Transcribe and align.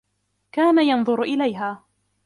كان 0.51 0.79
ينظر 0.79 1.21
إليها. 1.23 1.83